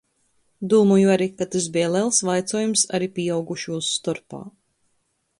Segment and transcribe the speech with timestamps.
[0.69, 4.41] Dūmoju ari, ka tys beja lels vaicuojums ari pīaugušūs storpā.